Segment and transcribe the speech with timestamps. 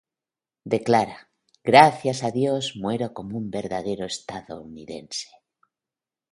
[0.73, 1.19] Declara:
[1.63, 5.29] "Gracias a Dios, muero como un verdadero estadounidense".